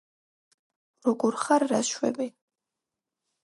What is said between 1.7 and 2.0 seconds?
რას